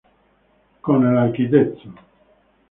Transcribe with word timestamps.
Con 0.81 1.05
el 1.05 1.15
Arq. 1.15 1.37